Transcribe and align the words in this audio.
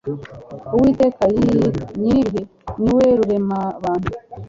uwiteka 0.75 1.23
nyiribihe 1.33 2.41
niwe 2.81 3.05
ruremabantu 3.17 4.09